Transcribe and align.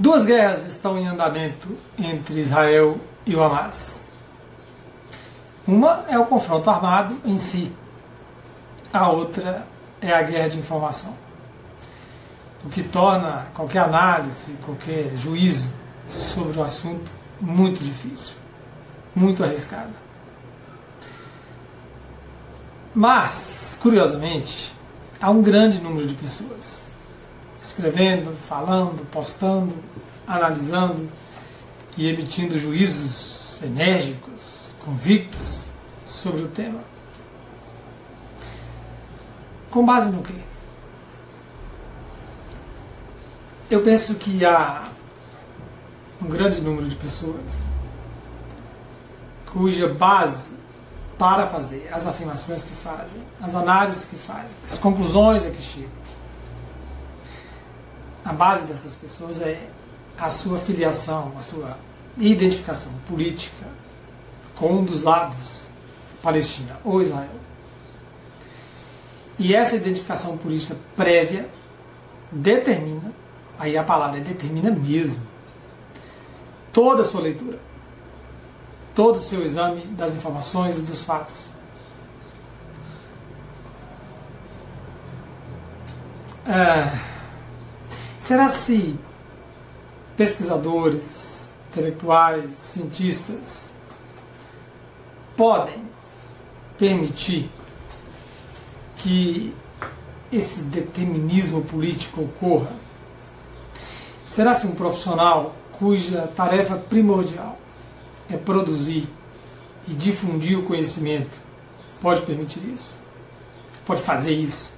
Duas 0.00 0.24
guerras 0.24 0.64
estão 0.66 0.98
em 0.98 1.06
andamento 1.06 1.76
entre 1.98 2.40
Israel 2.40 2.98
e 3.26 3.36
o 3.36 3.42
Hamas. 3.42 4.06
Uma 5.66 6.06
é 6.08 6.18
o 6.18 6.24
confronto 6.24 6.70
armado 6.70 7.18
em 7.22 7.36
si, 7.36 7.70
a 8.90 9.10
outra 9.10 9.66
é 10.00 10.10
a 10.10 10.22
guerra 10.22 10.48
de 10.48 10.58
informação. 10.58 11.14
O 12.64 12.70
que 12.70 12.82
torna 12.82 13.48
qualquer 13.52 13.80
análise, 13.80 14.52
qualquer 14.64 15.18
juízo 15.18 15.68
sobre 16.08 16.58
o 16.58 16.64
assunto 16.64 17.10
muito 17.38 17.84
difícil, 17.84 18.36
muito 19.14 19.44
arriscado. 19.44 19.92
Mas, 22.94 23.78
curiosamente, 23.82 24.74
há 25.20 25.30
um 25.30 25.42
grande 25.42 25.78
número 25.78 26.06
de 26.06 26.14
pessoas 26.14 26.89
escrevendo, 27.62 28.36
falando, 28.48 29.06
postando, 29.10 29.74
analisando 30.26 31.08
e 31.96 32.08
emitindo 32.08 32.58
juízos 32.58 33.60
enérgicos, 33.62 34.72
convictos 34.84 35.60
sobre 36.06 36.42
o 36.42 36.48
tema. 36.48 36.80
Com 39.70 39.84
base 39.84 40.08
no 40.10 40.22
quê? 40.22 40.34
Eu 43.70 43.82
penso 43.82 44.14
que 44.14 44.44
há 44.44 44.88
um 46.20 46.26
grande 46.26 46.60
número 46.60 46.88
de 46.88 46.96
pessoas 46.96 47.70
cuja 49.46 49.88
base 49.88 50.50
para 51.18 51.46
fazer 51.46 51.88
as 51.92 52.06
afirmações 52.06 52.62
que 52.62 52.74
fazem, 52.76 53.22
as 53.40 53.54
análises 53.54 54.06
que 54.06 54.16
fazem, 54.16 54.50
as 54.68 54.78
conclusões 54.78 55.44
a 55.44 55.50
que 55.50 55.62
chegam, 55.62 55.90
a 58.24 58.32
base 58.32 58.66
dessas 58.66 58.94
pessoas 58.94 59.40
é 59.40 59.68
a 60.18 60.28
sua 60.28 60.58
filiação, 60.58 61.32
a 61.36 61.40
sua 61.40 61.78
identificação 62.18 62.92
política 63.08 63.66
com 64.54 64.74
um 64.74 64.84
dos 64.84 65.02
lados, 65.02 65.62
Palestina 66.22 66.78
ou 66.84 67.00
Israel. 67.00 67.40
E 69.38 69.54
essa 69.54 69.76
identificação 69.76 70.36
política 70.36 70.76
prévia 70.94 71.48
determina, 72.30 73.12
aí 73.58 73.76
a 73.76 73.82
palavra 73.82 74.18
é 74.18 74.20
determina 74.20 74.70
mesmo, 74.70 75.22
toda 76.72 77.00
a 77.00 77.04
sua 77.04 77.22
leitura, 77.22 77.58
todo 78.94 79.16
o 79.16 79.20
seu 79.20 79.42
exame 79.42 79.86
das 79.86 80.14
informações 80.14 80.76
e 80.76 80.82
dos 80.82 81.02
fatos. 81.02 81.38
É, 86.46 87.09
Será 88.30 88.48
se 88.48 88.96
pesquisadores, 90.16 91.48
intelectuais, 91.68 92.52
cientistas 92.60 93.70
podem 95.36 95.82
permitir 96.78 97.50
que 98.98 99.52
esse 100.30 100.62
determinismo 100.62 101.64
político 101.64 102.22
ocorra? 102.22 102.70
Será 104.24 104.54
se 104.54 104.64
um 104.64 104.76
profissional 104.76 105.56
cuja 105.72 106.28
tarefa 106.28 106.76
primordial 106.76 107.58
é 108.30 108.36
produzir 108.36 109.08
e 109.88 109.92
difundir 109.92 110.56
o 110.56 110.62
conhecimento 110.62 111.36
pode 112.00 112.22
permitir 112.22 112.60
isso? 112.76 112.94
Pode 113.84 114.02
fazer 114.02 114.34
isso? 114.34 114.70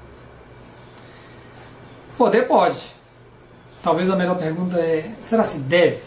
Poder 2.17 2.49
pode. 2.49 3.02
Talvez 3.83 4.09
a 4.09 4.17
melhor 4.17 4.39
pergunta 4.39 4.79
é: 4.79 5.13
será 5.21 5.43
se 5.43 5.59
deve? 5.59 6.03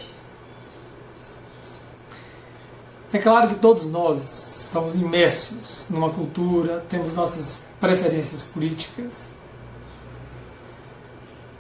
É 3.12 3.20
claro 3.20 3.50
que 3.50 3.56
todos 3.56 3.86
nós 3.86 4.64
estamos 4.64 4.96
imersos 4.96 5.86
numa 5.90 6.10
cultura, 6.10 6.84
temos 6.90 7.14
nossas 7.14 7.60
preferências 7.80 8.42
políticas, 8.42 9.26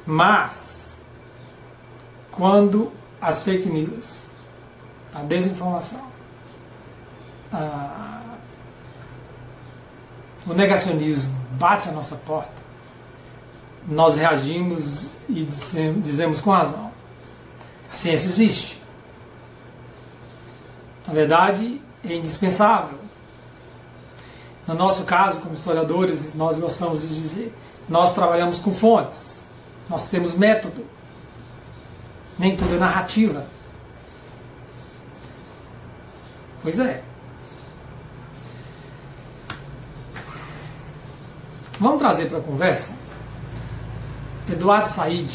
mas 0.05 0.95
quando 2.31 2.91
as 3.21 3.43
fake 3.43 3.69
news, 3.69 4.21
a 5.13 5.21
desinformação, 5.21 6.03
a, 7.53 8.21
o 10.45 10.53
negacionismo 10.53 11.33
bate 11.51 11.87
à 11.87 11.91
nossa 11.91 12.15
porta, 12.17 12.54
nós 13.88 14.16
reagimos 14.16 15.12
e 15.29 15.46
dizemos 15.46 16.41
com 16.41 16.51
razão: 16.51 16.91
a 17.91 17.96
ciência 17.96 18.28
existe. 18.28 18.81
Na 21.07 21.13
verdade, 21.13 21.81
é 22.03 22.13
indispensável. 22.13 23.00
No 24.68 24.73
nosso 24.73 25.03
caso, 25.03 25.40
como 25.40 25.53
historiadores, 25.53 26.34
nós 26.34 26.57
gostamos 26.57 27.01
de 27.01 27.07
dizer: 27.07 27.56
nós 27.88 28.13
trabalhamos 28.13 28.57
com 28.59 28.73
fontes, 28.73 29.41
nós 29.90 30.07
temos 30.07 30.34
método. 30.34 30.85
Nem 32.38 32.57
tudo 32.57 32.75
é 32.75 32.78
narrativa. 32.78 33.46
Pois 36.62 36.79
é. 36.79 37.02
Vamos 41.79 42.00
trazer 42.00 42.28
para 42.28 42.40
a 42.40 42.41
conversa 42.41 42.91
Eduardo 44.50 44.89
Said, 44.89 45.31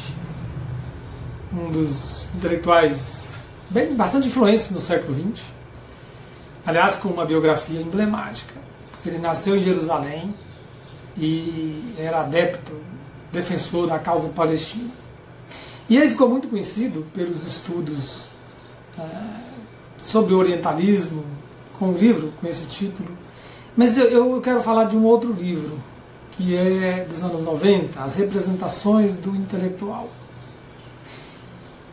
um 1.52 1.70
dos 1.70 2.28
intelectuais 2.34 3.34
bem, 3.68 3.94
bastante 3.94 4.28
influentes 4.28 4.70
no 4.70 4.80
século 4.80 5.14
XX, 5.14 5.42
aliás, 6.64 6.96
com 6.96 7.08
uma 7.08 7.24
biografia 7.24 7.80
emblemática. 7.80 8.54
Ele 9.04 9.18
nasceu 9.18 9.56
em 9.56 9.62
Jerusalém 9.62 10.34
e 11.16 11.94
era 11.98 12.20
adepto, 12.20 12.72
defensor 13.32 13.88
da 13.88 13.98
causa 13.98 14.28
palestina. 14.28 14.90
E 15.88 15.96
ele 15.96 16.10
ficou 16.10 16.28
muito 16.28 16.46
conhecido 16.46 17.04
pelos 17.12 17.44
estudos 17.44 18.26
é, 18.96 19.02
sobre 19.98 20.34
orientalismo, 20.34 21.24
com 21.78 21.88
um 21.88 21.96
livro 21.96 22.32
com 22.40 22.46
esse 22.46 22.64
título. 22.66 23.08
Mas 23.76 23.98
eu, 23.98 24.06
eu 24.08 24.40
quero 24.40 24.62
falar 24.62 24.84
de 24.84 24.96
um 24.96 25.04
outro 25.04 25.32
livro, 25.32 25.78
que 26.40 26.56
é 26.56 27.04
dos 27.04 27.22
anos 27.22 27.42
90, 27.42 28.00
as 28.00 28.16
representações 28.16 29.14
do 29.14 29.36
intelectual. 29.36 30.08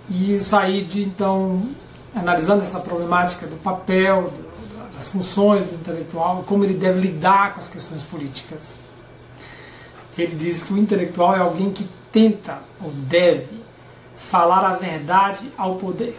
E 0.09 0.39
Said, 0.39 1.01
então, 1.01 1.71
analisando 2.15 2.63
essa 2.63 2.79
problemática 2.79 3.45
do 3.45 3.57
papel, 3.57 4.31
do, 4.31 4.93
das 4.95 5.09
funções 5.09 5.65
do 5.65 5.75
intelectual, 5.75 6.43
como 6.47 6.63
ele 6.63 6.75
deve 6.75 7.01
lidar 7.01 7.55
com 7.55 7.59
as 7.59 7.67
questões 7.67 8.03
políticas. 8.03 8.61
Ele 10.17 10.33
diz 10.33 10.63
que 10.63 10.73
o 10.73 10.77
intelectual 10.77 11.35
é 11.35 11.39
alguém 11.39 11.69
que 11.69 11.87
tenta 12.09 12.59
ou 12.81 12.89
deve 12.91 13.61
falar 14.15 14.65
a 14.65 14.77
verdade 14.77 15.51
ao 15.57 15.75
poder, 15.75 16.17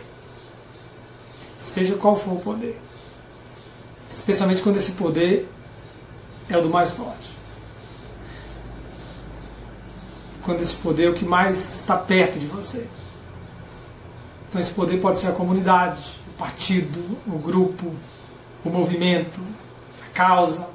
seja 1.58 1.94
qual 1.94 2.14
for 2.14 2.34
o 2.34 2.40
poder, 2.40 2.78
especialmente 4.10 4.62
quando 4.62 4.76
esse 4.76 4.92
poder 4.92 5.50
é 6.48 6.56
o 6.56 6.62
do 6.62 6.68
mais 6.68 6.92
forte. 6.92 7.37
Quando 10.48 10.62
esse 10.62 10.76
poder 10.76 11.04
é 11.04 11.10
o 11.10 11.12
que 11.12 11.26
mais 11.26 11.74
está 11.74 11.94
perto 11.94 12.38
de 12.38 12.46
você. 12.46 12.86
Então 14.48 14.58
esse 14.58 14.70
poder 14.70 14.98
pode 14.98 15.18
ser 15.18 15.26
a 15.26 15.32
comunidade, 15.32 16.02
o 16.26 16.38
partido, 16.38 17.18
o 17.26 17.38
grupo, 17.38 17.92
o 18.64 18.70
movimento, 18.70 19.38
a 20.02 20.14
causa. 20.14 20.66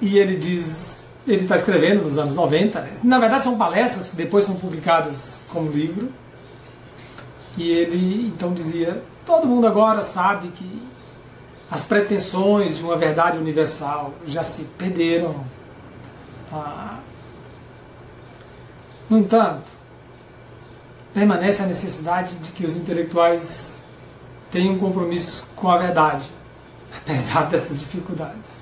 E 0.00 0.16
ele 0.16 0.36
diz, 0.36 1.00
ele 1.26 1.42
está 1.42 1.56
escrevendo 1.56 2.04
nos 2.04 2.16
anos 2.16 2.36
90, 2.36 2.80
né? 2.82 2.92
na 3.02 3.18
verdade 3.18 3.42
são 3.42 3.58
palestras 3.58 4.08
que 4.08 4.14
depois 4.14 4.44
são 4.44 4.54
publicadas 4.54 5.40
como 5.48 5.72
livro. 5.72 6.12
E 7.56 7.68
ele 7.68 8.28
então 8.28 8.52
dizia, 8.52 9.02
todo 9.26 9.44
mundo 9.44 9.66
agora 9.66 10.02
sabe 10.02 10.52
que 10.52 10.82
as 11.68 11.82
pretensões 11.82 12.76
de 12.76 12.84
uma 12.84 12.96
verdade 12.96 13.38
universal 13.38 14.14
já 14.24 14.44
se 14.44 14.62
perderam 14.78 15.55
ah. 16.64 17.00
No 19.08 19.18
entanto, 19.18 19.64
permanece 21.14 21.62
a 21.62 21.66
necessidade 21.66 22.36
de 22.36 22.50
que 22.50 22.66
os 22.66 22.76
intelectuais 22.76 23.80
tenham 24.50 24.74
um 24.74 24.78
compromisso 24.78 25.46
com 25.54 25.68
a 25.68 25.78
verdade, 25.78 26.26
apesar 26.96 27.44
dessas 27.44 27.78
dificuldades, 27.78 28.60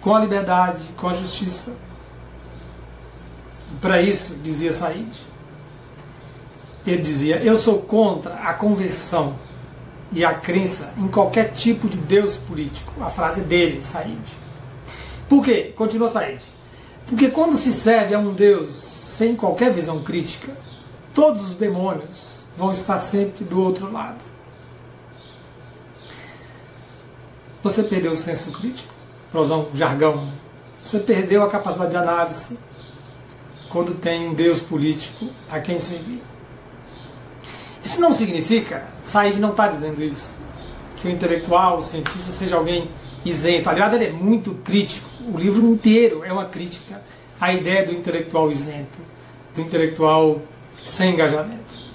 com 0.00 0.14
a 0.14 0.20
liberdade, 0.20 0.84
com 0.96 1.08
a 1.08 1.14
justiça. 1.14 1.72
E 3.72 3.76
para 3.76 4.00
isso, 4.00 4.34
dizia 4.36 4.72
Said, 4.72 5.12
ele 6.86 7.02
dizia: 7.02 7.36
Eu 7.36 7.56
sou 7.56 7.80
contra 7.80 8.34
a 8.34 8.54
conversão 8.54 9.36
e 10.10 10.24
a 10.24 10.34
crença 10.34 10.92
em 10.96 11.06
qualquer 11.08 11.52
tipo 11.52 11.88
de 11.88 11.98
Deus 11.98 12.36
político. 12.36 12.92
A 13.02 13.10
frase 13.10 13.42
dele, 13.42 13.84
Said. 13.84 14.18
Por 15.28 15.44
quê? 15.44 15.72
Continua 15.76 16.08
Said. 16.08 16.40
Porque 17.08 17.30
quando 17.30 17.56
se 17.56 17.72
serve 17.72 18.14
a 18.14 18.18
um 18.18 18.34
Deus 18.34 18.68
sem 18.68 19.34
qualquer 19.34 19.72
visão 19.72 20.02
crítica, 20.02 20.56
todos 21.14 21.48
os 21.48 21.54
demônios 21.54 22.44
vão 22.56 22.70
estar 22.70 22.98
sempre 22.98 23.44
do 23.44 23.62
outro 23.62 23.90
lado. 23.90 24.18
Você 27.62 27.82
perdeu 27.82 28.12
o 28.12 28.16
senso 28.16 28.52
crítico, 28.52 28.92
para 29.30 29.40
usar 29.40 29.56
um 29.56 29.74
jargão. 29.74 30.28
Você 30.84 30.98
perdeu 30.98 31.42
a 31.42 31.50
capacidade 31.50 31.90
de 31.90 31.96
análise 31.96 32.58
quando 33.68 33.94
tem 33.94 34.28
um 34.28 34.34
Deus 34.34 34.60
político 34.60 35.28
a 35.50 35.60
quem 35.60 35.78
servir. 35.78 36.22
Isso 37.82 38.00
não 38.00 38.12
significa, 38.12 38.86
Said 39.04 39.38
não 39.38 39.50
está 39.50 39.68
dizendo 39.68 40.02
isso, 40.02 40.32
que 40.96 41.08
o 41.08 41.10
intelectual, 41.10 41.78
o 41.78 41.82
cientista 41.82 42.32
seja 42.32 42.56
alguém 42.56 42.88
Aliás, 43.66 43.92
ele 43.92 44.04
é 44.06 44.10
muito 44.10 44.54
crítico. 44.64 45.08
O 45.32 45.36
livro 45.36 45.66
inteiro 45.66 46.24
é 46.24 46.32
uma 46.32 46.46
crítica 46.46 47.02
à 47.40 47.52
ideia 47.52 47.84
do 47.86 47.92
intelectual 47.92 48.50
isento, 48.50 48.98
do 49.54 49.60
intelectual 49.60 50.40
sem 50.86 51.12
engajamento. 51.12 51.88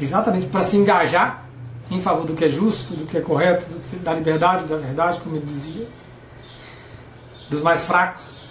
Exatamente 0.00 0.46
para 0.46 0.64
se 0.64 0.76
engajar 0.76 1.44
em 1.90 2.00
favor 2.00 2.24
do 2.24 2.34
que 2.34 2.44
é 2.44 2.48
justo, 2.48 2.94
do 2.94 3.06
que 3.06 3.18
é 3.18 3.20
correto, 3.20 3.66
que, 3.90 3.96
da 3.96 4.14
liberdade, 4.14 4.64
da 4.64 4.76
verdade, 4.76 5.20
como 5.20 5.36
ele 5.36 5.44
dizia, 5.44 5.86
dos 7.50 7.62
mais 7.62 7.84
fracos, 7.84 8.42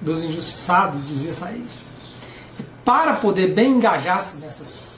dos 0.00 0.22
injustiçados, 0.22 1.06
dizia 1.06 1.32
Said. 1.32 1.66
Para 2.84 3.14
poder 3.14 3.48
bem 3.48 3.72
engajar-se 3.72 4.36
nessas, 4.36 4.92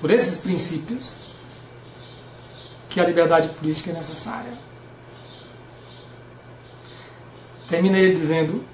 por 0.00 0.10
esses 0.10 0.38
princípios, 0.38 1.23
que 2.94 3.00
a 3.00 3.04
liberdade 3.04 3.48
política 3.48 3.90
é 3.90 3.92
necessária. 3.92 4.52
Termina 7.68 7.98
ele 7.98 8.14
dizendo: 8.14 8.64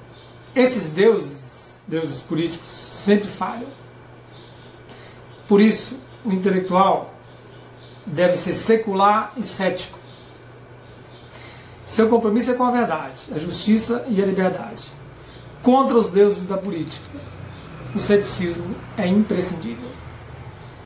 esses 0.55 0.91
deuses, 0.91 1.79
deuses 1.89 2.21
políticos, 2.21 2.69
sempre 2.93 3.29
falham. 3.29 3.69
Por 5.49 5.59
isso, 5.59 5.99
o 6.23 6.31
intelectual 6.31 7.15
deve 8.05 8.37
ser 8.37 8.53
secular 8.53 9.33
e 9.39 9.43
cético. 9.43 9.99
Seu 11.87 12.07
compromisso 12.11 12.51
é 12.51 12.55
com 12.55 12.65
a 12.65 12.71
verdade, 12.71 13.23
a 13.35 13.39
justiça 13.39 14.05
e 14.07 14.23
a 14.23 14.27
liberdade. 14.27 14.85
Contra 15.63 15.97
os 15.97 16.11
deuses 16.11 16.45
da 16.45 16.59
política, 16.59 17.07
o 17.95 17.99
ceticismo 17.99 18.77
é 18.99 19.07
imprescindível. 19.07 19.89